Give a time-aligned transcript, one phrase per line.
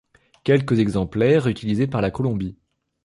[0.43, 2.57] Quelques exemplaires utilisés par la Colombie.